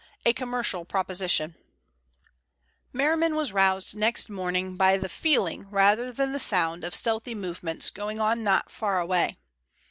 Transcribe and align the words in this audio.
A 0.25 0.33
COMMERCIAL 0.33 0.85
PROPOSITION 0.85 1.53
Merriman 2.91 3.35
was 3.35 3.53
roused 3.53 3.95
next 3.95 4.31
morning 4.31 4.75
by 4.75 4.97
the 4.97 5.07
feeling 5.07 5.69
rather 5.69 6.11
than 6.11 6.33
the 6.33 6.39
sound 6.39 6.83
of 6.83 6.95
stealthy 6.95 7.35
movements 7.35 7.91
going 7.91 8.19
on 8.19 8.43
not 8.43 8.71
far 8.71 8.99
away. 8.99 9.37